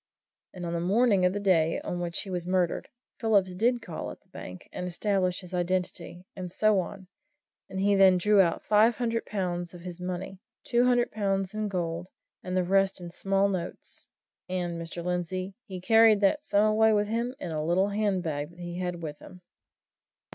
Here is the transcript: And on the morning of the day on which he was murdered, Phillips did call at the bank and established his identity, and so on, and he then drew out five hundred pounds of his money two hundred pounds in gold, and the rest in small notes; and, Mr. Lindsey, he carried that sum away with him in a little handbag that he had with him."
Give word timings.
And 0.51 0.65
on 0.65 0.73
the 0.73 0.79
morning 0.79 1.25
of 1.25 1.33
the 1.33 1.39
day 1.39 1.79
on 1.81 1.99
which 1.99 2.21
he 2.21 2.31
was 2.31 2.47
murdered, 2.47 2.89
Phillips 3.19 3.53
did 3.53 3.83
call 3.83 4.09
at 4.09 4.19
the 4.21 4.29
bank 4.29 4.67
and 4.73 4.87
established 4.87 5.41
his 5.41 5.53
identity, 5.53 6.25
and 6.35 6.51
so 6.51 6.79
on, 6.79 7.07
and 7.69 7.79
he 7.79 7.93
then 7.93 8.17
drew 8.17 8.41
out 8.41 8.63
five 8.63 8.95
hundred 8.95 9.27
pounds 9.27 9.75
of 9.75 9.81
his 9.81 10.01
money 10.01 10.39
two 10.63 10.85
hundred 10.85 11.11
pounds 11.11 11.53
in 11.53 11.67
gold, 11.67 12.07
and 12.41 12.57
the 12.57 12.63
rest 12.63 12.99
in 12.99 13.11
small 13.11 13.47
notes; 13.47 14.07
and, 14.49 14.81
Mr. 14.81 15.05
Lindsey, 15.05 15.53
he 15.65 15.79
carried 15.79 16.19
that 16.21 16.43
sum 16.43 16.65
away 16.65 16.91
with 16.93 17.07
him 17.07 17.35
in 17.39 17.51
a 17.51 17.63
little 17.63 17.89
handbag 17.89 18.49
that 18.49 18.59
he 18.59 18.79
had 18.79 19.03
with 19.03 19.19
him." 19.19 19.41